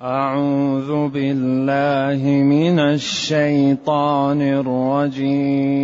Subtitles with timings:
[0.00, 5.82] أعوذ بالله من الشيطان الرجيم.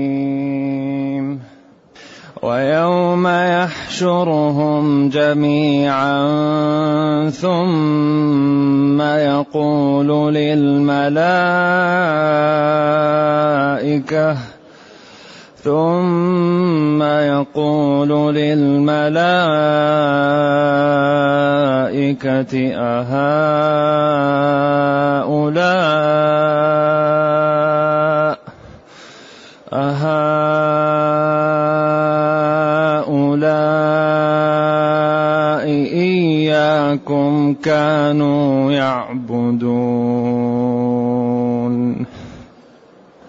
[2.42, 6.20] ويوم يحشرهم جميعا
[7.30, 10.98] ثم يقول للملائكة
[15.64, 19.08] ثم يقول للملائكة
[22.98, 23.18] أهؤلاء
[34.28, 40.27] أهؤلاء إياكم كانوا يعبدون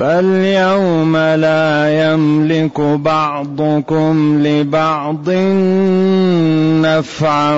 [0.00, 5.30] فاليوم لا يملك بعضكم لبعض
[6.80, 7.56] نفعا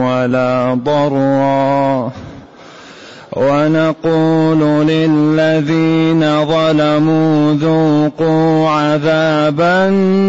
[0.00, 2.12] ولا ضرا.
[3.32, 10.26] ونقول للذين ظلموا ذوقوا عذاب النار.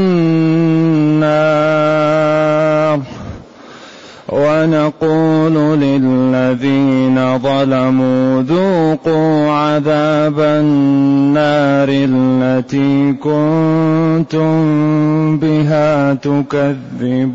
[4.30, 14.58] ونقول للذين ظلموا ذوقوا عذاب النار التي كنتم
[15.38, 17.28] بها تكذبون.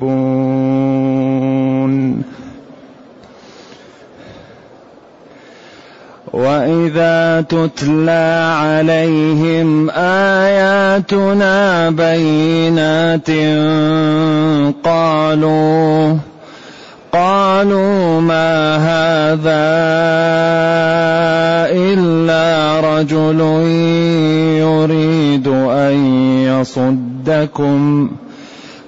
[6.33, 13.31] وإذا تتلى عليهم آياتنا بينات
[14.85, 16.17] قالوا
[17.13, 19.73] قالوا ما هذا
[21.77, 23.41] إلا رجل
[24.61, 25.95] يريد أن
[26.45, 28.11] يصدكم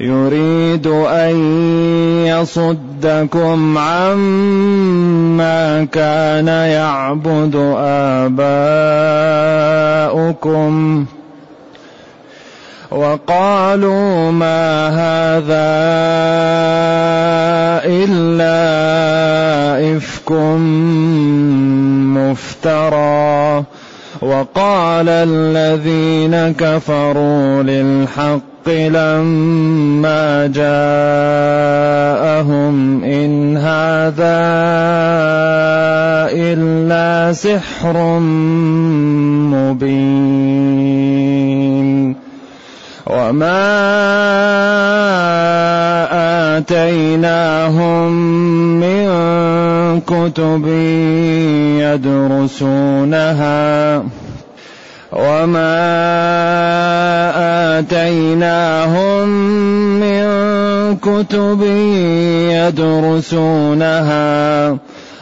[0.01, 1.37] يريد أن
[2.27, 7.55] يصدكم عما كان يعبد
[10.19, 11.05] آباؤكم.
[12.95, 15.75] وقالوا ما هذا
[17.85, 18.55] إلا
[19.97, 20.33] إفك
[22.15, 23.65] مفترى.
[24.23, 30.75] وقال الذين كفروا للحق لما جاءهم
[33.05, 34.41] إن هذا
[36.33, 38.19] إلا سحر
[39.53, 40.54] مبين.
[43.07, 43.65] وما
[46.59, 48.13] اتيناهم
[48.81, 49.07] من
[50.01, 50.67] كتب
[51.85, 54.05] يدرسونها
[55.13, 55.75] وما
[57.79, 59.29] آتيناهم
[60.01, 60.25] من
[60.97, 61.63] كتب
[62.51, 64.25] يدرسونها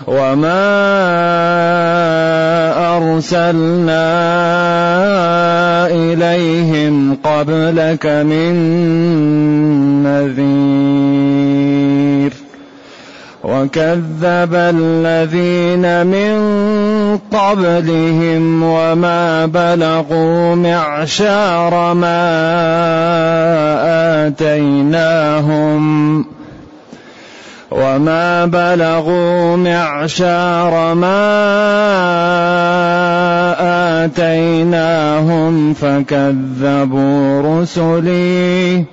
[0.06, 0.62] وما
[2.96, 4.02] أرسلنا
[5.86, 8.52] إليهم قبلك من
[10.02, 11.32] نذير
[13.44, 16.32] وكذب الذين من
[17.32, 22.22] قبلهم وما بلغوا معشار ما
[24.26, 26.24] آتيناهم
[27.72, 31.24] وما بلغوا معشار ما
[34.04, 38.84] آتيناهم فكذبوا رسلي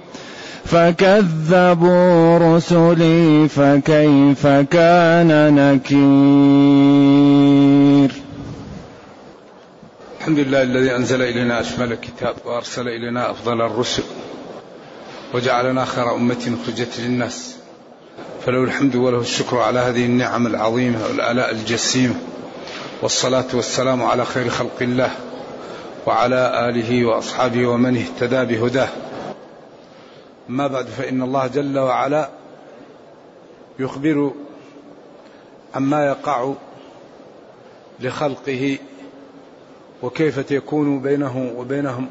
[0.66, 6.00] فكذبوا رسلي فكيف كان نكير
[10.20, 14.04] الحمد لله الذي أنزل إلينا أشمل الكتاب وأرسل إلينا أفضل الرسل
[15.34, 17.59] وجعلنا خير أمة اخرجت للناس
[18.46, 22.16] فله الحمد وله الشكر على هذه النعم العظيمة والآلاء الجسيمة.
[23.02, 25.12] والصلاة والسلام على خير خلق الله
[26.06, 28.88] وعلى آله وأصحابه ومن اهتدى بهداه.
[30.50, 32.30] أما بعد فإن الله جل وعلا
[33.80, 34.34] يخبر
[35.76, 36.54] عما يقع
[38.00, 38.78] لخلقه
[40.04, 42.08] وكيف يكون بينه وبينهم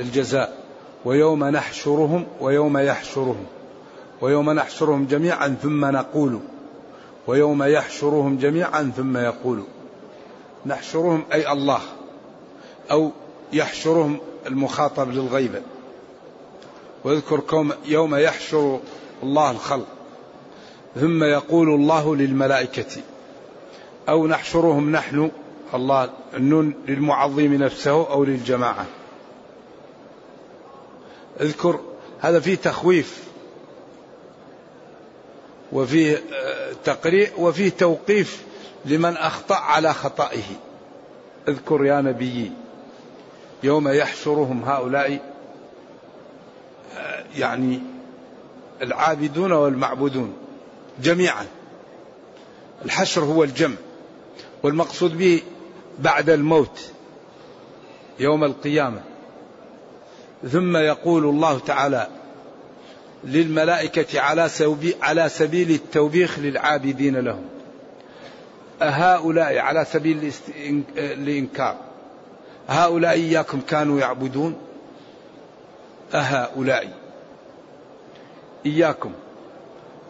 [0.00, 0.56] الجزاء
[1.04, 3.46] ويوم نحشرهم ويوم يحشرهم.
[4.20, 6.40] ويوم نحشرهم جميعا ثم نقول
[7.26, 9.62] ويوم يحشرهم جميعا ثم يقول.
[10.66, 11.80] نحشرهم أي الله
[12.90, 13.10] أو
[13.52, 15.62] يحشرهم المخاطب للغيبة
[17.04, 17.40] واذكر
[17.86, 18.80] يوم يحشر
[19.22, 19.86] الله الخلق
[21.00, 23.02] ثم يقول الله للملائكة
[24.08, 25.30] أو نحشرهم نحن
[25.74, 28.86] الله النون للمعظم نفسه أو للجماعة.
[31.40, 31.80] اذكر
[32.20, 33.24] هذا فيه تخويف.
[35.76, 38.42] وفيه آه، تقريع وفيه توقيف
[38.84, 40.44] لمن أخطأ على خطئه.
[41.48, 42.52] اذكر يا نبيي
[43.62, 45.20] يوم يحشرهم هؤلاء
[46.96, 47.80] آه، يعني
[48.82, 50.32] العابدون والمعبودون
[51.02, 51.46] جميعا.
[52.84, 53.76] الحشر هو الجمع
[54.62, 55.42] والمقصود به
[55.98, 56.80] بعد الموت
[58.18, 59.00] يوم القيامة.
[60.48, 62.08] ثم يقول الله تعالى
[63.24, 64.48] للملائكة على
[65.02, 67.44] على سبيل التوبيخ للعابدين لهم.
[68.82, 70.32] أهؤلاء على سبيل
[70.96, 71.76] الإنكار.
[72.68, 74.56] هؤلاء إياكم كانوا يعبدون.
[76.14, 76.92] أهؤلاء
[78.66, 79.12] إياكم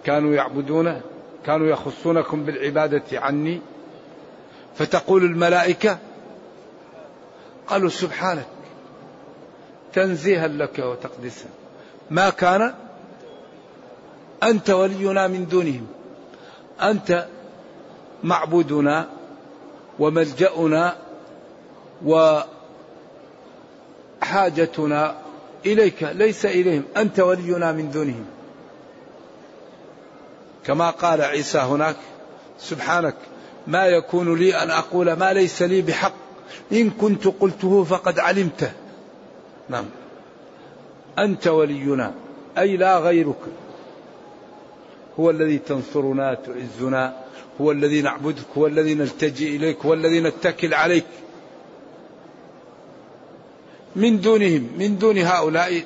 [0.05, 1.01] كانوا يعبدون
[1.47, 3.61] كانوا يخصونكم بالعبادة عني.
[4.77, 5.99] فتقول الملائكة
[7.67, 8.47] قالوا سبحانك
[9.93, 11.47] تنزيها لك وتقديسا.
[12.11, 12.75] ما كان
[14.43, 15.87] أنت ولينا من دونهم.
[16.83, 17.27] أنت
[18.25, 19.09] معبودنا
[19.99, 20.97] وملجأنا
[24.23, 25.17] وحاجتنا
[25.67, 26.83] إليك ليس إليهم.
[26.97, 28.27] أنت ولينا من دونهم.
[30.67, 31.97] كما قال عيسى هناك
[32.59, 33.15] سبحانك
[33.67, 36.13] ما يكون لي أن أقول ما ليس لي بحق.
[36.73, 38.73] إن كنت قلته فقد علمته.
[39.69, 39.85] نعم.
[41.19, 42.15] أنت ولينا
[42.59, 43.41] أي لا غيرك.
[45.21, 47.17] هو الذي تنصرنا تعزنا
[47.61, 51.07] هو الذي نعبدك هو الذي نلتجئ إليك هو الذي نتكل عليك.
[53.97, 55.85] من دونهم من دون هؤلاء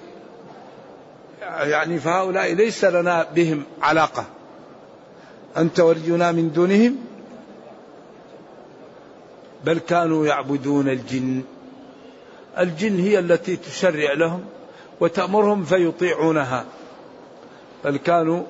[1.42, 4.26] يعني فهؤلاء ليس لنا بهم علاقة.
[5.56, 6.96] أنت ولينا من دونهم
[9.64, 11.42] بل كانوا يعبدون الجن.
[12.58, 14.44] الجن هي التي تشرع لهم
[15.00, 16.64] وتأمرهم فيطيعونها
[17.84, 18.42] بل كانوا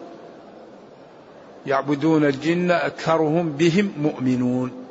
[1.67, 4.87] يعبدون الجن أكثرهم بهم مؤمنون.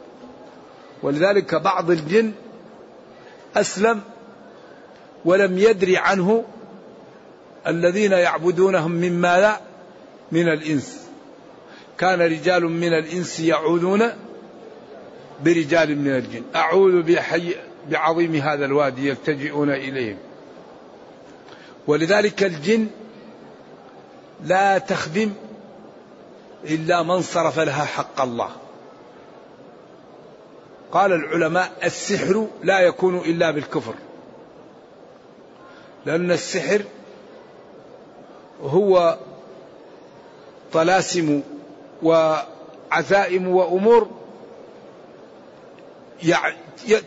[1.04, 2.32] ولذلك بعض الجن
[3.56, 4.02] أسلم
[5.26, 6.44] ولم يدري عنه
[7.68, 9.60] الذين يعبدونهم مما لا
[10.32, 11.08] من الإنس.
[11.98, 14.04] كان رجال من الإنس يعودون
[15.44, 16.44] برجال من الجن.
[16.56, 17.56] أعوذ بحي
[17.90, 20.18] بعظيم هذا الوادي يلتجئون إليهم
[21.88, 22.88] ولذلك الجن
[24.46, 25.32] لا تخدم
[26.64, 28.50] إلا من صرف لها حق الله.
[30.92, 33.94] قال العلماء السحر لا يكون إلا بالكفر.
[36.06, 36.82] لأن السحر
[38.62, 39.18] هو
[40.74, 41.42] طلاسم
[42.04, 44.10] وعزائم وأمور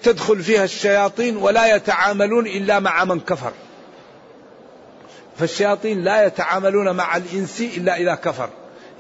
[0.03, 3.53] تدخل فيها الشياطين ولا يتعاملون إلا مع من كفر.
[5.39, 8.49] فالشياطين لا يتعاملون مع الإنس إلا إذا كفر.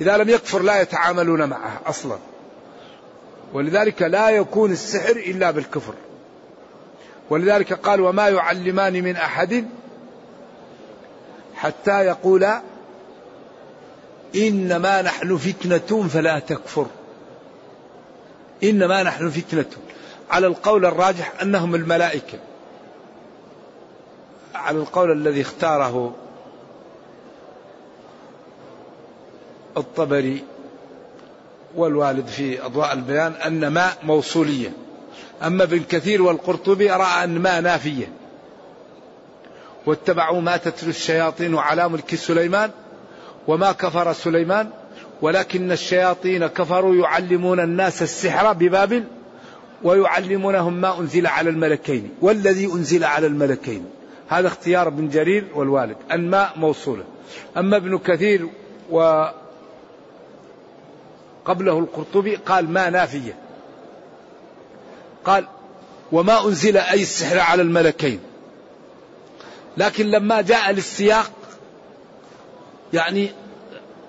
[0.02, 2.18] إذا لم يكفر لا يتعاملون معه أصلا.
[3.52, 5.94] ولذلك لا يكون السحر إلا بالكفر.
[7.30, 9.68] ولذلك قال وما يعلمان من أحد
[11.54, 12.62] حتى يقولا
[14.36, 16.86] إنما نحن فتنة فلا تكفر.
[18.64, 19.70] إنما نحن فتنة.
[20.30, 22.38] على القول الراجح أنهم الملائكة.
[24.54, 26.14] على القول الذي اختاره
[29.76, 30.44] الطبري
[31.76, 34.72] والوالد في أضواء البيان أن ما موصولية.
[35.42, 38.12] أما ابن كثير والقرطبي رأى أن ما نافية.
[39.86, 42.70] واتبعوا ما تتلو الشياطين على ملك سليمان
[43.48, 44.70] وما كفر سليمان
[45.22, 49.04] ولكن الشياطين كفروا يعلمون الناس السحر ببابل
[49.82, 52.10] ويعلمونهم ما أنزل على الملكين.
[52.20, 53.84] والذي أنزل على الملكين.
[54.28, 55.96] هذا اختيار ابن جرير والوالد.
[56.12, 57.04] الماء موصولة.
[57.56, 58.48] أما ابن كثير
[58.90, 59.24] و
[61.44, 63.34] قبله القرطبي قال ما نافية.
[65.24, 65.46] قال
[66.12, 68.20] وما أنزل أي السحر على الملكين.
[69.76, 71.30] لكن لما جاء للسياق
[72.92, 73.30] يعني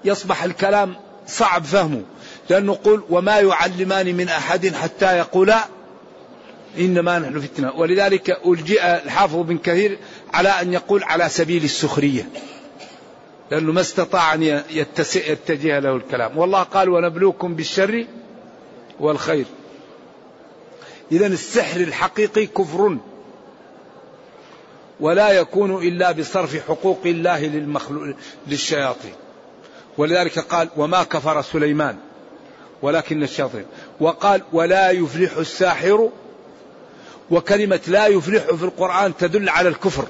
[0.05, 0.95] يصبح الكلام
[1.27, 2.01] صعب فهمه.
[2.49, 5.65] لأنه يقول وما يعلمان من أحد حتى يقولا
[6.77, 7.71] إنما نحن فتنة.
[7.75, 9.97] ولذلك ألجئ الحافظ بن كثير
[10.33, 12.29] على أن يقول على سبيل السخرية.
[13.53, 14.43] لأنه ما استطاع أن
[15.10, 16.38] يتجه له الكلام.
[16.38, 18.05] والله قال ونبلوكم بالشر
[19.00, 19.45] والخير.
[21.12, 22.98] إذا السحر الحقيقي كفر.
[25.00, 28.15] ولا يكون إلا بصرف حقوق الله للمخلوق
[28.48, 29.13] للشياطين.
[29.98, 31.98] ولذلك قال وما كفر سليمان
[32.81, 33.65] ولكن الشياطين.
[34.00, 36.10] وقال ولا يفلح الساحر.
[37.31, 40.05] وكلمة لا يفلح في القرآن تدل على الكفر.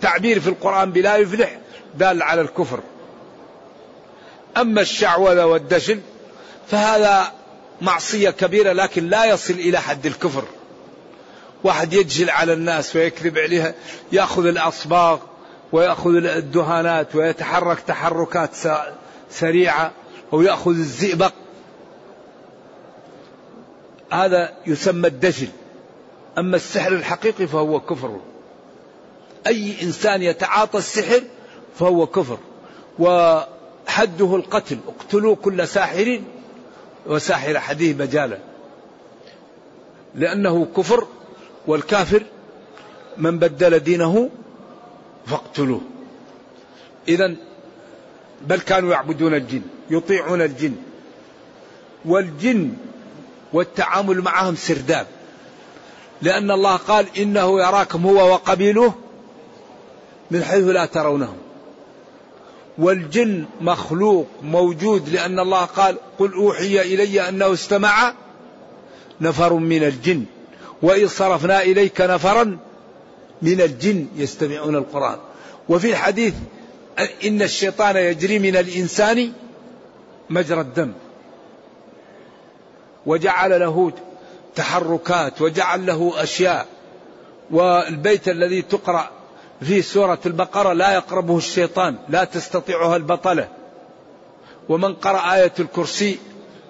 [0.00, 1.58] تعبير في القرآن بلا يفلح
[1.98, 2.80] دال على الكفر.
[4.56, 6.00] أما الشعوذة والدجل
[6.70, 7.32] فهذا
[7.80, 10.44] معصية كبيرة لكن لا يصل إلى حد الكفر.
[11.64, 13.74] واحد يجهل على الناس ويكذب عليها
[14.12, 15.18] يأخذ الأصباغ
[15.72, 18.50] ويأخذ الدهانات ويتحرك تحركات
[19.30, 19.92] سريعة
[20.32, 21.32] أو يأخذ الزئبق.
[24.12, 25.48] هذا يسمى الدجل
[26.38, 28.20] أما السحر الحقيقي فهو كفر.
[29.46, 31.22] أي إنسان يتعاطى السحر
[31.78, 32.38] فهو كفر.
[32.98, 36.20] وحده القتل اقتلوا كل ساحر
[37.06, 38.38] وساحر حديه مجالا.
[40.14, 41.06] لأنه كفر
[41.66, 42.22] والكافر
[43.16, 44.30] من بدل دينه
[45.26, 45.80] فاقتلوه.
[47.08, 47.34] إذا
[48.42, 50.76] بل كانوا يعبدون الجن يطيعون الجن.
[52.04, 52.72] والجن
[53.52, 55.06] والتعامل معهم سرداب.
[56.22, 58.94] لأن الله قال إنه يراكم هو وقبيله
[60.30, 61.36] من حيث لا ترونهم.
[62.78, 68.12] والجن مخلوق موجود لأن الله قال قل أوحي إلي أنه استمع
[69.20, 70.24] نفر من الجن
[70.82, 72.58] وإذ صرفنا إليك نفرا
[73.42, 75.18] من الجن يستمعون القرآن.
[75.68, 76.34] وفي الحديث
[77.24, 79.32] إن الشيطان يجري من الإنسان
[80.30, 80.92] مجرى الدم
[83.06, 83.92] وجعل له
[84.54, 86.66] تحركات وجعل له أشياء
[87.50, 89.10] والبيت الذي تقرأ
[89.60, 93.48] في سورة البقرة لا يقربه الشيطان لا تستطيعها البطلة.
[94.68, 96.18] ومن قرأ آية الكرسي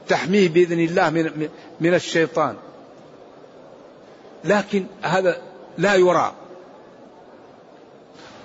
[0.08, 1.48] تحميه بإذن الله من,
[1.80, 2.56] من الشيطان.
[4.44, 5.42] لكن هذا
[5.78, 6.32] لا يرى.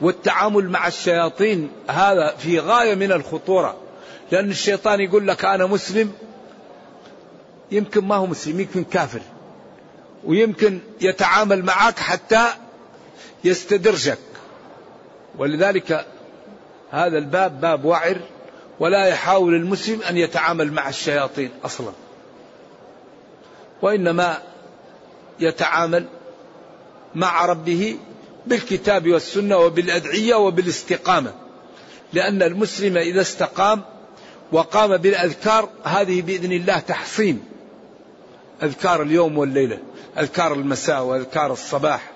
[0.01, 3.77] والتعامل مع الشياطين هذا في غاية من الخطورة.
[4.31, 6.13] لأن الشيطان يقول لك أنا مسلم
[7.71, 9.21] يمكن ما هو مسلم يمكن كافر.
[10.23, 12.47] ويمكن يتعامل معك حتى
[13.43, 14.30] يستدرجك.
[15.37, 16.05] ولذلك
[16.91, 18.17] هذا الباب باب وعر
[18.79, 21.91] ولا يحاول المسلم أن يتعامل مع الشياطين أصلا.
[23.81, 24.37] وإنما
[25.39, 26.05] يتعامل
[27.15, 27.97] مع ربه
[28.47, 31.33] بالكتاب والسنة وبالأدعية وبالاستقامة.
[32.13, 33.81] لأن المسلم إذا استقام
[34.51, 37.43] وقام بالأذكار هذه بإذن الله تحصين.
[38.63, 39.79] أذكار اليوم والليلة
[40.17, 42.11] أذكار المساء وأذكار الصباح.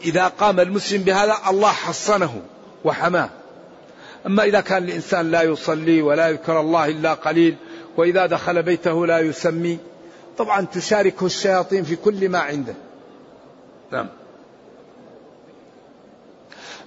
[0.00, 2.42] وإذا قام المسلم بهذا الله حصنه
[2.84, 3.30] وحماه.
[4.26, 7.56] أما إذا كان الإنسان لا يصلي ولا يذكر الله إلا قليل
[7.96, 9.78] وإذا دخل بيته لا يسمي
[10.38, 12.74] طبعا تشاركه الشياطين في كل ما عنده.
[13.92, 14.08] نعم.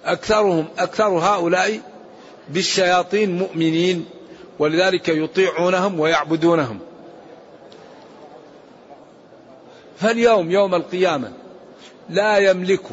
[0.06, 1.82] أكثرهم أكثر هؤلاء
[2.50, 4.06] بالشياطين مؤمنين
[4.60, 6.80] ولذلك يطيعونهم ويعبدونهم.
[10.00, 11.32] فاليوم يوم القيامة
[12.10, 12.84] لا يملك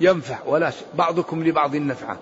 [0.00, 2.16] ينفع ولا شيء بعضكم لبعض نفعا.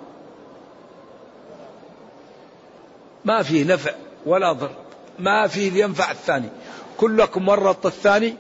[3.25, 3.93] ما فيه نفع
[4.27, 4.71] ولا ضر
[5.19, 6.49] ما فيه ينفع الثاني.
[6.97, 8.37] كلكم ورط الثاني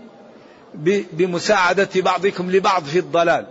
[1.12, 3.46] بمساعدة بعضكم لبعض في الضلال.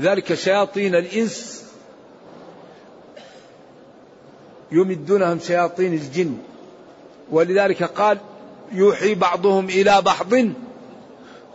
[0.00, 1.64] ذلك شياطين الإنس
[4.72, 6.38] يمدونهم شياطين الجن.
[7.30, 8.18] ولذلك قال
[8.72, 10.34] يوحي بعضهم إلى بعض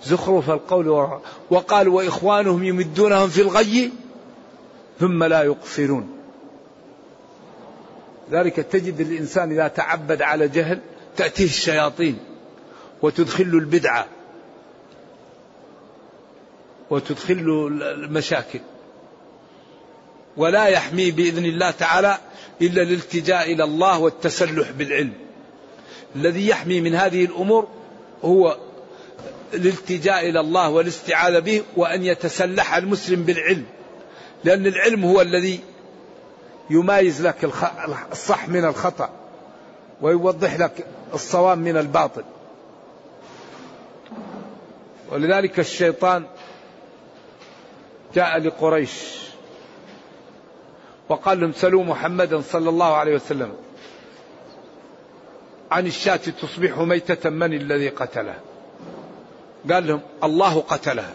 [0.03, 3.91] زخرف القول وقال وإخوانهم يمدونهم في الغي
[4.99, 6.09] ثم لا يقصرون.
[8.31, 10.79] ذلك تجد الإنسان إذا تعبد على جهل
[11.17, 12.17] تأتيه الشياطين
[13.01, 14.07] وتدخل البدعة
[16.89, 18.59] وتدخل المشاكل.
[20.37, 22.17] ولا يحمي بإذن الله تعالى
[22.61, 25.13] إلا الالتجاء إلى الله والتسلح بالعلم.
[26.15, 27.67] الذي يحمي من هذه الأمور
[28.25, 28.57] هو
[29.53, 33.65] الالتجاء إلى الله والاستعاذة به وأن يتسلح المسلم بالعلم.
[34.43, 35.59] لأن العلم هو الذي
[36.69, 37.49] يمايز لك
[38.11, 39.09] الصح من الخطأ
[40.01, 42.23] ويوضح لك الصواب من الباطل.
[45.11, 46.25] ولذلك الشيطان
[48.15, 48.91] جاء لقريش
[51.09, 53.53] وقال لهم سلوا محمدا صلى الله عليه وسلم.
[55.71, 58.39] عن الشاة تصبح ميتة من الذي قتلها
[59.71, 61.13] قال لهم الله قتلها.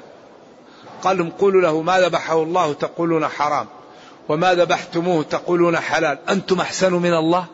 [1.03, 3.67] قال لهم قولوا له ما ذبحه الله تقولون حرام
[4.29, 6.19] وما ذبحتموه تقولون حلال.
[6.29, 7.45] أنتم أحسن من الله؟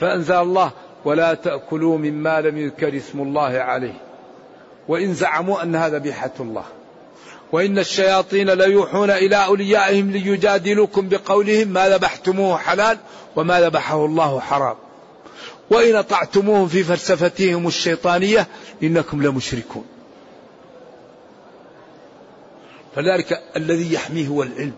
[0.00, 0.70] فأنزل الله
[1.04, 3.94] ولا تأكلوا مما لم يذكر اسم الله عليه.
[4.88, 6.64] وإن زعموا أنها ذبيحة الله.
[7.52, 12.98] وإن الشياطين ليوحون إلى أوليائهم ليجادلوكم بقولهم ما ذبحتموه حلال
[13.36, 14.76] وما ذبحه الله حرام.
[15.72, 18.46] وإن أطعتموهم في فلسفتهم الشيطانية
[18.82, 19.84] إنكم لمشركون.
[22.94, 24.72] فذلك الذي يحميه هو العلم.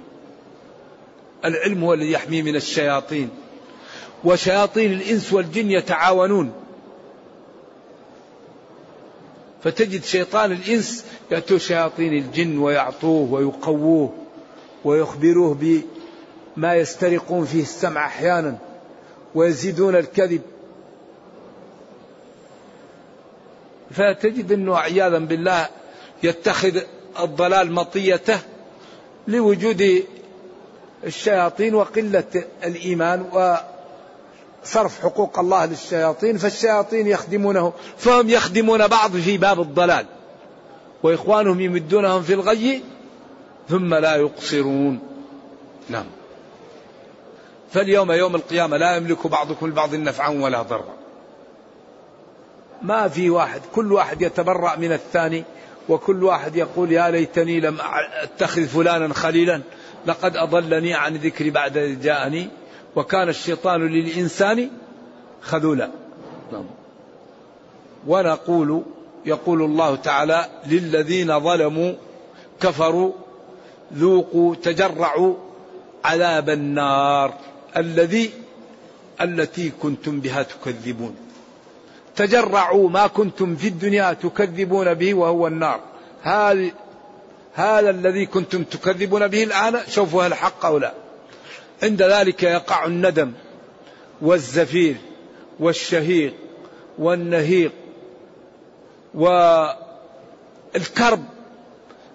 [1.44, 3.28] العلم هو الذي يحميه من الشياطين.
[4.24, 6.52] وشياطين الإنس والجن يتعاونون.
[9.64, 14.12] فتجد شيطان الإنس يأتوا شياطين الجن ويعطوه ويقووه
[14.84, 15.58] ويخبروه
[16.56, 18.58] بما يسترقون فيه السمع أحيانا
[19.34, 20.40] ويزيدون الكذب.
[23.94, 25.68] فتجد أنه عياذا بالله
[26.22, 26.80] يتخذ
[27.20, 28.38] الضلال مطيته
[29.28, 30.04] لوجود
[31.04, 33.24] الشياطين وقلة الإيمان
[34.64, 40.06] وصرف حقوق الله للشياطين فالشياطين يخدمونه فهم يخدمون بعض في باب الضلال
[41.02, 42.82] وإخوانهم يمدونهم في الغي
[43.68, 44.98] ثم لا يقصرون.
[45.88, 46.06] نعم.
[47.72, 51.03] فاليوم يوم القيامة لا يملك بعضكم لبعض نفعا ولا ضرا.
[52.84, 53.60] ما في واحد.
[53.74, 55.44] كل واحد يتبرأ من الثاني
[55.88, 57.78] وكل واحد يقول يا ليتني لم
[58.22, 59.62] أتخذ فلانا خليلا
[60.06, 62.48] لقد أضلني عن ذكري بعد إذ جاءني
[62.96, 64.70] وكان الشيطان للإنسان
[65.40, 65.90] خذولا.
[66.52, 66.64] نعم.
[68.06, 68.82] ونقول
[69.26, 71.92] يقول الله تعالى للذين ظلموا
[72.60, 73.12] كفروا
[73.94, 75.34] ذوقوا تجرعوا
[76.04, 77.34] عذاب النار
[77.76, 78.30] الذي
[79.20, 81.23] التي كنتم بها تكذبون.
[82.16, 85.80] تجرعوا ما كنتم في الدنيا تكذبون به وهو النار.
[86.22, 86.70] هذا
[87.54, 90.92] هذا الذي كنتم تكذبون به الآن شوفوا هل حق أو لا.
[91.82, 93.32] عند ذلك يقع الندم
[94.22, 94.96] والزفير
[95.60, 96.34] والشهيق
[96.98, 97.72] والنهيق
[99.14, 101.24] والكرب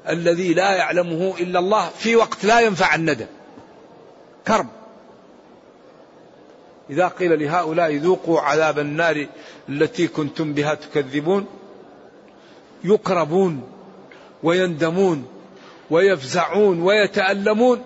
[0.09, 3.27] الذي لا يعلمه إلا الله في وقت لا ينفع الندم.
[4.47, 4.67] كرب.
[6.89, 9.27] إذا قيل لهؤلاء ذوقوا عذاب النار
[9.69, 11.45] التي كنتم بها تكذبون
[12.83, 13.63] يكربون
[14.43, 15.27] ويندمون
[15.89, 17.83] ويفزعون ويتألمون.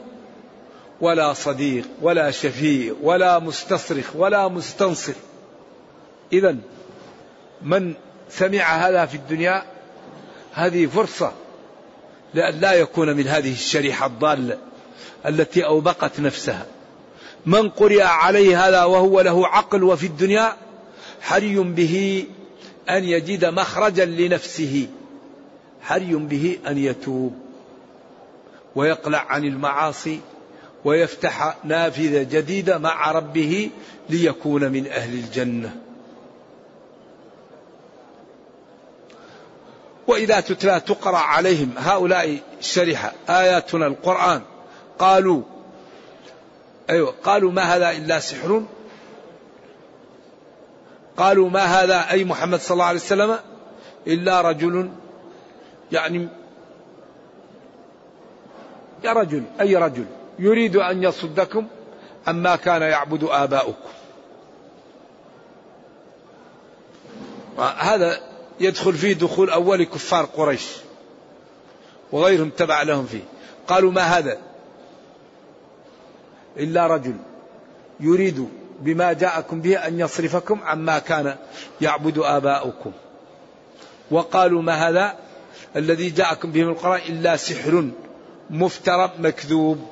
[1.02, 5.14] ولا صديق ولا شفيع ولا مستصرخ ولا مستنصر.
[6.34, 6.58] إذا
[7.62, 7.94] من
[8.30, 9.64] سمع هذا في الدنيا
[10.54, 11.32] هذه فرصة
[12.34, 14.58] لأن لا يكون من هذه الشريحة الضالة
[15.26, 16.66] التي أوبقت نفسها.
[17.46, 20.56] من قرئ عليه هذا وهو له عقل وفي الدنيا
[21.22, 22.26] حري به
[22.90, 24.88] أن يجد مخرجا لنفسه.
[25.82, 27.34] حري به أن يتوب.
[28.76, 30.20] ويقلع عن المعاصي
[30.86, 33.70] ويفتح نافذة جديدة مع ربه
[34.10, 35.76] ليكون من أهل الجنة.
[40.08, 44.42] وإذا تتلى تقرأ عليهم هؤلاء الشريحة آياتنا القرآن
[45.00, 45.42] قالوا
[46.90, 47.14] أيوة.
[47.24, 48.64] قالوا ما هذا إلا سحر
[51.18, 53.40] قالوا ما هذا أي محمد صلى الله عليه وسلم
[54.08, 54.92] إلا رجل.
[55.92, 56.28] يعني
[59.04, 60.06] يا رجل أي رجل.
[60.40, 61.68] يريد أن يصدكم
[62.28, 63.90] عما كان يعبد آباؤكم.
[67.78, 68.20] هذا
[68.60, 70.68] يدخل فيه دخول أول كفار قريش
[72.12, 73.24] وغيرهم تبع لهم فيه.
[73.68, 74.53] قالوا ما هذا؟
[76.58, 77.16] إلا رجل
[78.00, 81.36] يريد بما جاءكم به أن يصرفكم عما كان
[81.82, 82.92] يعبد آباؤكم.
[84.12, 85.16] وقالوا ما هذا
[85.76, 87.90] الذي جاءكم به من القرآن إلا سحر
[88.50, 89.88] مفترى مكذوب.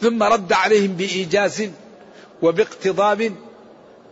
[0.00, 1.70] ثم رد عليهم بإيجاز
[2.42, 3.32] وباقتضاب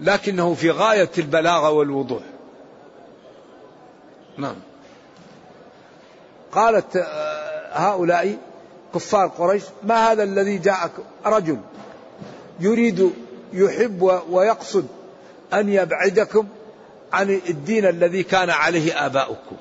[0.00, 2.22] لكنه في غاية البلاغة والوضوح.
[4.38, 4.56] نعم.
[6.52, 8.38] قالت آه، هؤلاء
[8.96, 10.92] كفار قريش ما هذا الذي جاءك؟
[11.26, 11.60] رجل
[12.60, 13.12] يريد
[13.52, 14.86] يحب ويقصد
[15.54, 16.48] أن يبعدكم
[17.12, 19.56] عن الدين الذي كان عليه آباؤكم.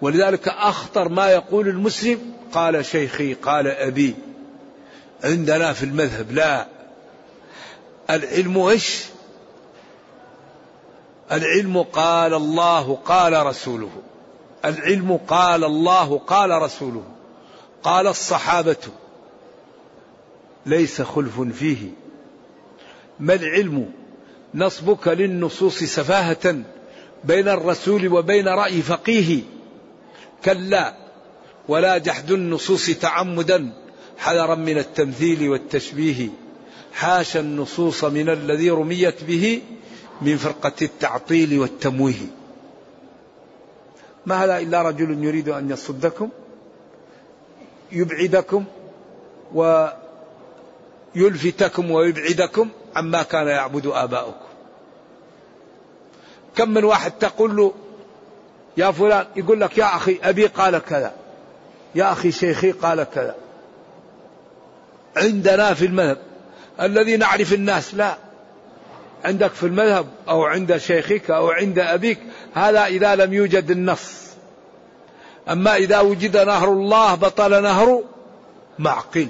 [0.00, 4.14] ولذلك أخطر ما يقول المسلم قال شيخي قال أبي
[5.24, 6.66] عندنا في المذهب لا.
[8.10, 9.04] العلم إيش؟
[11.32, 13.90] العلم قال الله قال رسوله.
[14.64, 17.13] العلم قال الله قال رسوله.
[17.84, 18.76] قال الصحابة
[20.66, 21.90] ليس خلف فيه.
[23.20, 23.92] ما العلم؟
[24.54, 26.62] نصبك للنصوص سفاهة
[27.24, 29.40] بين الرسول وبين رأي فقيه.
[30.44, 30.94] كلا
[31.68, 33.72] ولا جحد النصوص تعمدا
[34.18, 36.28] حذرا من التمثيل والتشبيه.
[36.92, 39.62] حاشا النصوص من الذي رميت به
[40.22, 42.26] من فرقة التعطيل والتمويه.
[44.26, 46.30] ما هذا إلا رجل يريد أن يصدكم؟
[47.94, 48.64] يبعدكم
[51.14, 54.44] ويلفتكم ويبعدكم عما كان يعبد آباؤكم.
[56.56, 57.72] كم من واحد تقول له
[58.76, 61.12] يا فلان يقول لك يا أخي أبي قال كذا
[61.94, 63.34] يا أخي شيخي قال كذا.
[65.16, 66.18] عندنا في المذهب
[66.80, 68.16] الذي نعرف الناس لا.
[69.24, 72.18] عندك في المذهب أو عند شيخك أو عند أبيك
[72.54, 74.23] هذا إذا لم يوجد النص.
[75.48, 78.02] أما إذا وجد نهر الله بطل نهر
[78.78, 79.28] معقل.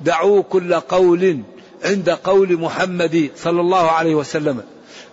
[0.00, 1.40] دعوا كل قول
[1.84, 4.62] عند قول محمد صلى الله عليه وسلم.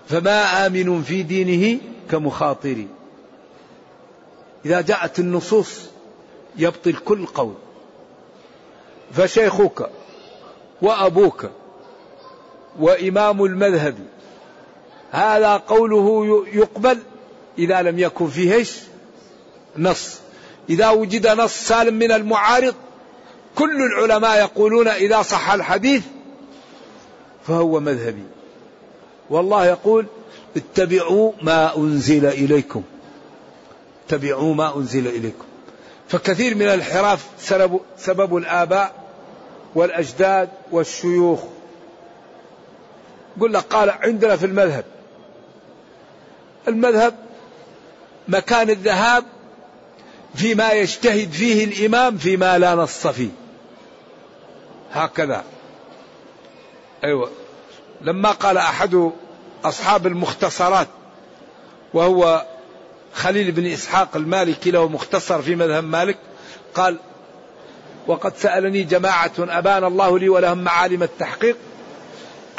[0.09, 1.79] فما آمن في دينه
[2.11, 2.85] كمخاطر.
[4.65, 5.79] إذا جاءت النصوص
[6.57, 7.53] يبطل كل قول.
[9.13, 9.89] فشيخك
[10.81, 11.49] وأبوك
[12.79, 13.95] وإمام المذهب
[15.11, 16.97] هذا قوله يقبل
[17.57, 18.65] إذا لم يكن فيه
[19.77, 20.19] نص.
[20.69, 22.75] إذا وجد نص سالم من المعارض
[23.55, 26.03] كل العلماء يقولون إذا صح الحديث
[27.47, 28.23] فهو مذهبي.
[29.29, 30.05] والله يقول
[30.55, 32.83] اتبعوا ما أنزل إليكم.
[34.07, 35.45] اتبعوا ما أنزل إليكم.
[36.07, 38.91] فكثير من الانحراف سبب, سبب الآباء
[39.75, 41.39] والأجداد والشيوخ.
[43.41, 44.85] قل لك قال عندنا في المذهب.
[46.67, 47.15] المذهب
[48.27, 49.23] مكان الذهاب
[50.35, 53.29] فيما يجتهد فيه الإمام فيما لا نص فيه.
[54.91, 55.43] هكذا.
[57.03, 57.31] أيوة.
[58.01, 59.11] لما قال أحد
[59.63, 60.87] أصحاب المختصرات
[61.93, 62.45] وهو
[63.13, 66.17] خليل بن إسحاق المالكي له مختصر في مذهب مالك
[66.75, 66.97] قال
[68.07, 71.57] وقد سألني جماعة أبان الله لي ولهم معالم التحقيق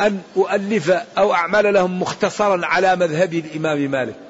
[0.01, 4.28] أن أؤلف أو أعمل لهم مختصرا على مذهب الإمام مالك.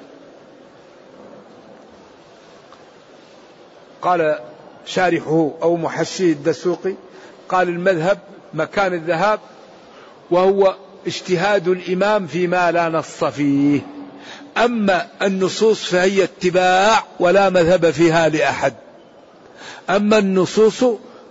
[4.01, 4.39] قال
[4.85, 6.93] شارحه أو محشيه الدسوقي
[7.49, 8.19] قال المذهب
[8.53, 9.39] مكان الذهاب
[10.31, 10.75] وهو
[11.07, 13.81] اجتهاد الإمام فيما لا نص فيه.
[14.57, 18.73] أما النصوص فهي اتباع ولا مذهب فيها لأحد.
[19.89, 20.85] أما النصوص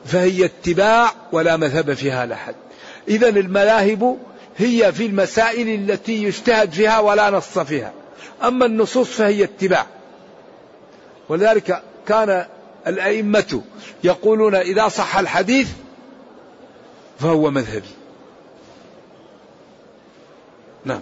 [0.04, 2.54] فهي اتباع ولا مذهب فيها لأحد.
[3.08, 4.18] إذا المذاهب
[4.56, 7.92] هي في المسائل التي يجتهد فيها ولا نص فيها.
[8.44, 9.86] أما النصوص فهي اتباع.
[11.28, 12.46] ولذلك كان
[12.86, 13.62] الأئمة
[14.04, 15.68] يقولون إذا صح الحديث
[17.18, 17.88] فهو مذهبي
[20.84, 21.00] نعم.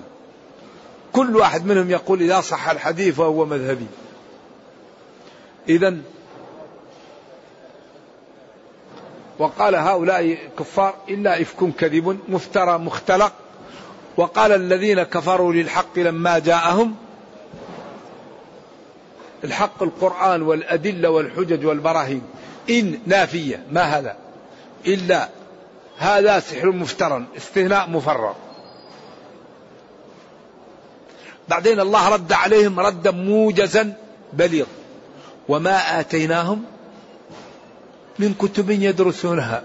[1.13, 3.87] كل واحد منهم يقول إذا صح الحديث فهو مذهبي
[5.69, 5.97] إذا
[9.39, 13.33] وقال هؤلاء كفار إلا إفك كذب مفترى مختلق.
[14.17, 16.95] وقال الذين كفروا للحق لما جاءهم
[19.47, 22.23] الحق القرآن والأدلة والحجج والبراهين.
[22.71, 23.63] إن نافية.
[23.71, 24.17] ما هذا؟
[24.87, 25.29] إلا
[25.99, 28.35] هذا سحر مفترى استثناء مفرغ.
[31.49, 33.93] بعدين الله رد عليهم ردا موجزا
[34.33, 34.67] بليغ
[35.49, 36.65] وما آتيناهم
[38.19, 39.63] من كتب يدرسونها.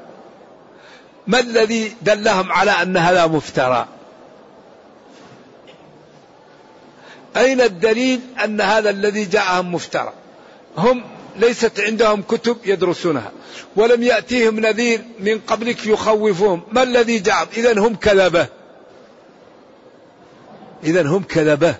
[1.27, 3.87] ما الذي دلهم على أن هذا مفترى؟
[7.37, 10.13] أين الدليل أن هذا الذي جاءهم مفترى؟
[10.77, 11.03] هم
[11.37, 13.31] ليست عندهم كتب يدرسونها
[13.75, 16.61] ولم يأتيهم نذير من قبلك يخوفهم.
[16.71, 18.47] ما الذي جاء إذا هم كذبة.
[20.83, 21.75] إذا هم كذبة.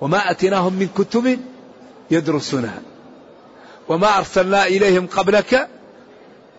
[0.00, 1.40] وما أتيناهم من كتب
[2.10, 2.82] يدرسونها.
[3.88, 5.68] وما أرسلنا إليهم قبلك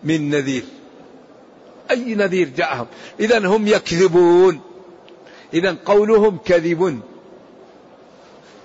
[0.04, 0.64] من نذير.
[1.90, 2.86] أي نذير جاءهم؟
[3.20, 4.60] إذا هم يكذبون.
[5.54, 7.00] إذا قولهم كذب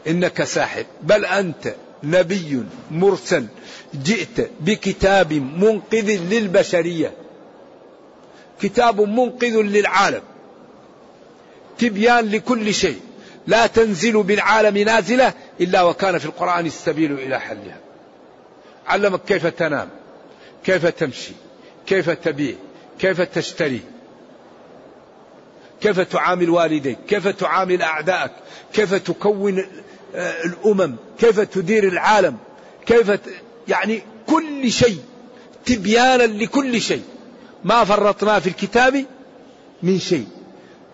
[0.08, 0.84] إنك ساحر.
[1.02, 3.46] بل أنت نبي مرسل
[4.04, 7.14] جئت بكتاب منقذ للبشرية.
[8.62, 10.22] كتاب منقذ للعالم.
[11.78, 13.00] تبيان لكل شيء.
[13.48, 17.78] لا تنزل بالعالم نازلة إلا وكان في القرآن السبيل إلى حلها.
[18.88, 19.90] علمك كيف تنام
[20.64, 21.32] كيف تمشي
[21.88, 22.56] كيف تبيع
[23.00, 23.82] كيف تشتري
[25.82, 28.32] كيف تعامل والديك كيف تعامل أعدائك
[28.74, 29.66] كيف تكون
[30.15, 32.38] الأمم كيف تدير العالم؟
[32.86, 33.19] كيف ت...
[33.67, 34.98] يعني كل شيء
[35.65, 37.04] تبيانا لكل شيء.
[37.63, 39.06] ما فرطنا في الكتاب
[39.84, 40.28] من شيء.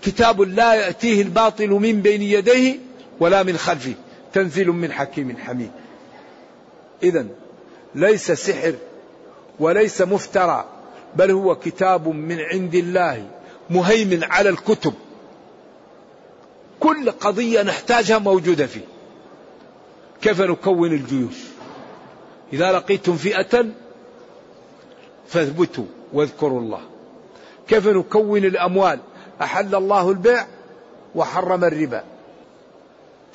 [0.01, 2.79] كتاب لا يأتيه الباطل من بين يديه
[3.19, 3.93] ولا من خلفه.
[4.33, 5.71] تنزيل من حكيم حميد.
[7.03, 7.25] إذا
[7.95, 8.73] ليس سحر
[9.59, 10.65] وليس مفترى
[11.15, 13.27] بل هو كتاب من عند الله
[13.69, 14.93] مهيمن على الكتب.
[16.79, 18.94] كل قضية نحتاجها موجودة فيه.
[20.21, 21.35] كيف نكون الجيوش؟
[22.53, 23.65] إذا لقيتم فئة
[25.27, 26.81] فاثبتوا واذكروا الله.
[27.67, 28.99] كيف نكون الأموال؟
[29.41, 30.47] أحل الله البيع
[31.15, 32.03] وحرم الربا.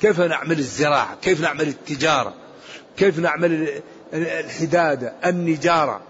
[0.01, 2.33] كيف نعمل الزراعة؟ كيف نعمل التجارة؟
[2.97, 3.81] كيف نعمل
[4.13, 6.01] الحدادة النجارة؟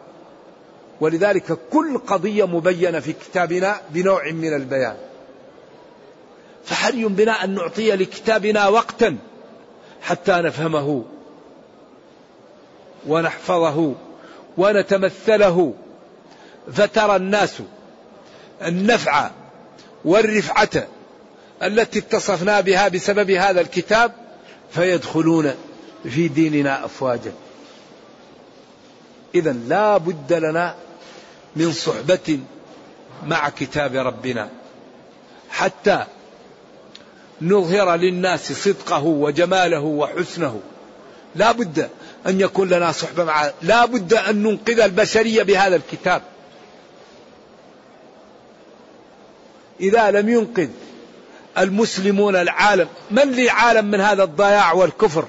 [1.01, 4.97] ولذلك كل قضية مبينة في كتابنا بنوع من البيان.
[6.65, 9.17] فحري بنا أن نعطي لكتابنا وقتا.
[10.01, 11.03] حتى نفهمه
[13.07, 13.93] ونحفظه
[14.57, 15.73] ونتمثله.
[16.73, 17.61] فترى الناس
[18.61, 19.29] النفع
[20.05, 20.87] والرفعة
[21.63, 24.11] التي اتصفنا بها بسبب هذا الكتاب
[24.71, 25.53] فيدخلون
[26.03, 27.33] في ديننا أفواجا.
[29.35, 30.75] إذا لا بد لنا
[31.55, 32.39] من صحبة
[33.23, 34.49] مع كتاب ربنا.
[35.49, 36.05] حتى
[37.41, 40.59] نظهر للناس صدقه وجماله وحسنه.
[41.35, 41.89] لا بد
[42.27, 46.21] أن يكون لنا صحبة مع لا بد أن ننقذ البشرية بهذا الكتاب.
[49.79, 50.69] إذا لم ينقذ
[51.57, 55.27] المسلمون العالم من لي عالم من هذا الضياع والكفر؟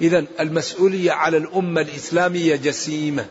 [0.00, 3.26] إذا المسؤولية على الأمة الإسلامية جسيمة.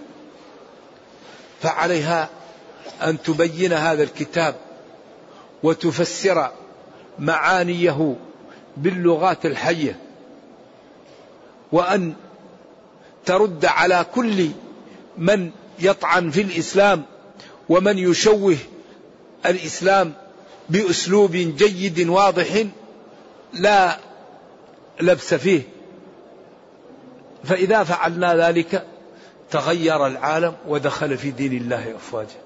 [1.61, 2.29] فعليها
[3.01, 4.55] أن تبين هذا الكتاب
[5.63, 6.51] وتفسر
[7.19, 8.15] معانيه
[8.77, 9.99] باللغات الحية
[11.71, 12.13] وأن
[13.25, 14.49] ترد على كل
[15.17, 17.03] من يطعن في الإسلام
[17.69, 18.57] ومن يشوه
[19.45, 20.13] الإسلام
[20.69, 22.65] بأسلوب جيد واضح
[23.53, 23.97] لا
[25.01, 25.61] لبس فيه.
[27.43, 28.85] فإذا فعلنا ذلك
[29.51, 32.43] تغير العالم ودخل في دين الله أفواجا.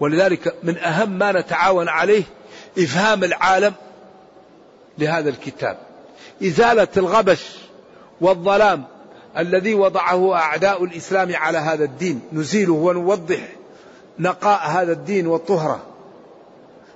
[0.00, 2.22] ولذلك من أهم ما نتعاون عليه
[2.78, 3.72] إفهام العالم
[4.98, 5.78] لهذا الكتاب.
[6.42, 7.44] إزالة الغبش
[8.20, 8.84] والظلام
[9.38, 12.20] الذي وضعه أعداء الإسلام على هذا الدين.
[12.32, 13.48] نزيله ونوضح
[14.18, 15.82] نقاء هذا الدين وطهره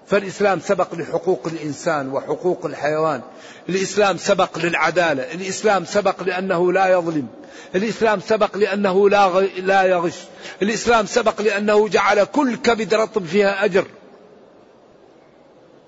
[0.07, 3.21] فالإسلام سبق لحقوق الإنسان وحقوق الحيوان.
[3.69, 5.35] الإسلام سبق للعدالة.
[5.35, 7.27] الإسلام سبق لأنه لا يظلم.
[7.75, 10.19] الإسلام سبق لأنه لا لا يغش.
[10.63, 13.85] الإسلام سبق لأنه جعل كل كبد رطب فيها أجر.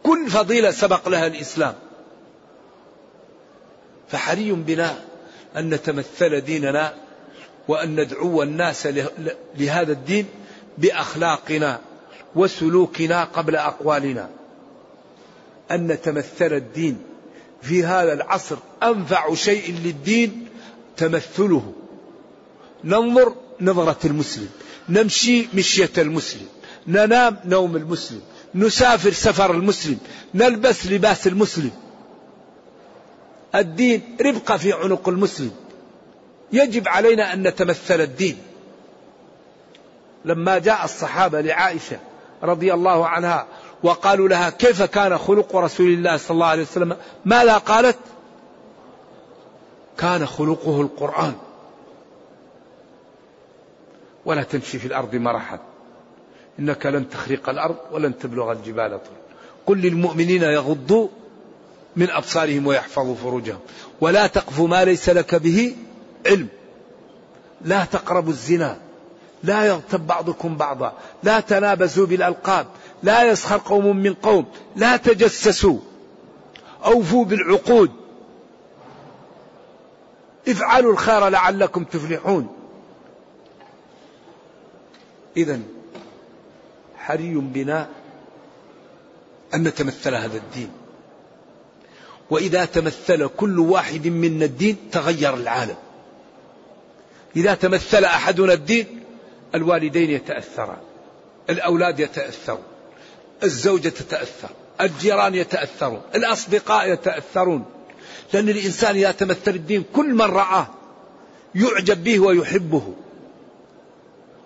[0.03, 1.75] كل فضيلة سبق لها الإسلام.
[4.09, 5.05] فحري بنا
[5.57, 6.95] أن نتمثل ديننا
[7.69, 8.87] وأن ندعو الناس
[9.57, 10.27] لهذا الدين
[10.79, 11.81] بأخلاقنا
[12.35, 14.31] وسلوكنا قبل أقوالنا.
[15.71, 17.03] أن نتمثل الدين
[17.63, 20.49] في هذا العصر أنفع شيء للدين
[20.97, 21.73] تمثله.
[22.85, 24.49] ننظر نظرة المسلم
[24.89, 26.47] نمشي مشية المسلم
[26.87, 28.21] ننام نوم المسلم
[28.55, 29.99] نسافر سفر المسلم
[30.35, 31.71] نلبس لباس المسلم.
[33.55, 35.51] الدين ربقة في عنق المسلم.
[36.53, 38.39] يجب علينا أن نتمثل الدين.
[40.25, 41.99] لما جاء الصحابة لعائشة
[42.43, 43.47] رضي الله عنها
[43.83, 47.99] وقالوا لها كيف كان خلق رسول الله صلى الله عليه وسلم ماذا قالت؟
[49.99, 51.35] كان خلقه القرآن.
[54.25, 55.72] ولا تمشي في الأرض مرحا.
[56.59, 59.17] إنك لن تخرق الأرض ولن تبلغ الجبال طول
[59.67, 61.09] قل للمؤمنين يغضوا
[61.97, 63.59] من أبصارهم ويحفظوا فروجهم.
[64.01, 65.77] ولا تقف ما ليس لك به
[66.27, 66.49] علم.
[67.65, 68.79] لا تقربوا الزنا.
[69.43, 70.93] لا يغتب بعضكم بعضا.
[71.23, 72.67] لا تنابزوا بالألقاب.
[73.03, 74.47] لا يسخر قوم من قوم.
[74.77, 75.79] لا تجسسوا.
[76.85, 77.91] أوفوا بالعقود.
[80.49, 82.49] افعلوا الخير لعلكم تفلحون.
[85.37, 85.61] إذا
[87.03, 87.89] حري بنا
[89.55, 90.71] أن نتمثل هذا الدين.
[92.31, 95.77] وإذا تمثل كل واحد منا الدين تغير العالم.
[97.37, 98.87] إذا تمثل أحدنا الدين
[99.55, 100.81] الوالدين يتأثران
[101.51, 102.63] الأولاد يتأثرون
[103.43, 104.49] الزوجة تتأثر
[104.81, 107.65] الجيران يتأثرون الأصدقاء يتأثرون.
[108.33, 110.67] لأن الإنسان إذا تمثل الدين كل من رآه
[111.55, 112.95] يعجب به ويحبه.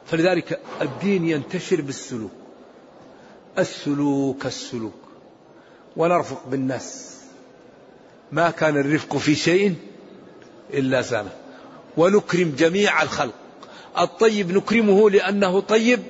[0.07, 2.46] فلذلك الدين ينتشر بالسلوك.
[3.59, 4.95] السلوك السلوك
[5.97, 7.16] ونرفق بالناس.
[8.33, 9.75] ما كان الرفق في شيء
[10.75, 11.31] إلا زانه
[11.97, 13.35] ونكرم جميع الخلق.
[13.99, 16.03] الطيب نكرمه لأنه طيب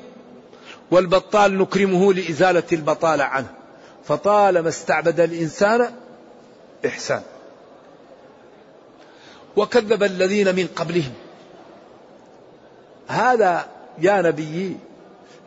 [0.90, 3.50] والبطال نكرمه لإزالة البطالة عنه.
[4.04, 5.92] فطالما استعبد الإنسان
[6.86, 7.22] إحسان.
[9.56, 11.12] وكذب الذين من قبلهم.
[13.08, 14.76] هذا يا نبيي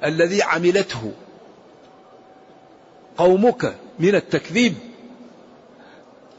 [0.03, 1.11] الذي عملته
[3.19, 4.73] قومك من التكذيب.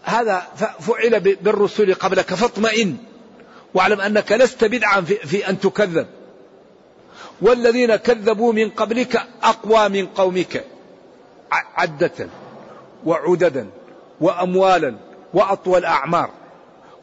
[0.03, 0.43] هذا
[0.81, 2.97] فعل بالرسل قبلك فاطمئن.
[3.75, 6.07] واعلم أنك لست بدعا في, أن تكذب.
[7.43, 10.65] والذين كذبوا من قبلك أقوى من قومك.
[11.53, 12.29] عدة
[13.05, 13.67] وعددا
[14.21, 14.95] واموالا
[15.35, 16.31] وأطول أعمار.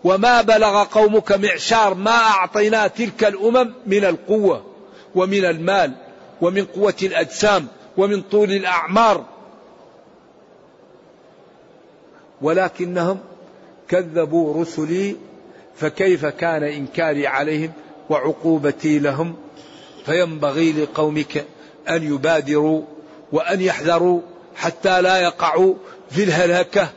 [0.03, 4.65] وما بلغ قومك معشار ما أعطينا تلك الأمم من القوة
[5.15, 5.91] ومن المال
[6.41, 9.36] ومن قوة الأجسام ومن طول الأعمار.
[12.41, 13.19] ولكنهم
[13.87, 15.15] كذبوا رسلي
[15.75, 17.71] فكيف كان إنكاري عليهم
[18.09, 19.35] وعقوبتي لهم
[20.05, 21.45] فينبغي لقومك
[21.89, 22.81] أن يبادروا
[23.31, 24.21] وأن يحذروا
[24.55, 25.75] حتى لا يقعوا
[26.09, 26.89] في الهلكه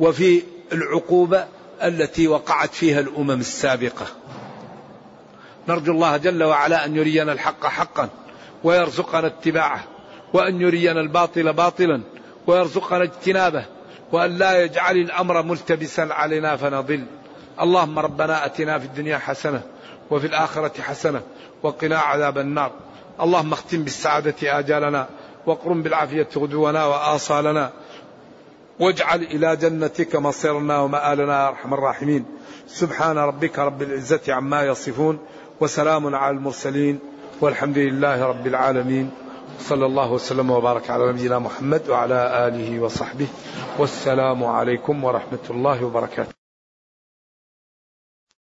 [0.00, 1.46] وفي العقوبة
[1.82, 4.06] التي وقعت فيها الأمم السابقة.
[5.68, 8.08] نرجو الله جل وعلا أن يرينا الحق حقا
[8.64, 9.84] ويرزقنا اتباعه
[10.32, 12.00] وأن يرينا الباطل باطلا
[12.46, 13.64] ويرزقنا اجتنابه
[14.12, 17.04] وأن لا يجعل الأمر ملتبسا علينا فنضل.
[17.60, 19.62] اللهم ربنا أتنا في الدنيا حسنة
[20.10, 21.22] وفي الآخرة حسنة
[21.62, 22.72] وقنا عذاب النار.
[23.20, 25.08] اللهم اختم بالسعادة آجالنا
[25.46, 27.70] وقرم بالعافية غدونا وآصالنا.
[28.80, 32.24] واجعل إلى جنتك مصيرنا ومآلنا يا أرحم الراحمين.
[32.66, 35.18] سبحان ربك رب العزة عما يصفون
[35.60, 36.98] وسلام على المرسلين
[37.40, 39.10] والحمد لله رب العالمين.
[39.58, 43.26] صلى الله وسلم وبارك على نبينا محمد وعلى آله وصحبه
[43.78, 46.37] والسلام عليكم ورحمة الله وبركاته.